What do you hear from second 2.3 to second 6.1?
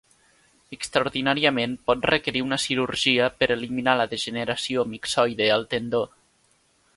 una cirurgia per eliminar la degeneració mixoide al tendó.